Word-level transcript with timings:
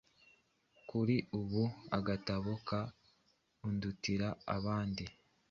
Kuri 0.89 1.15
ubu 1.39 1.63
agatabo 1.97 2.51
ka 2.67 2.81
‘Undutira 3.67 4.27
abandi’ 4.55 5.05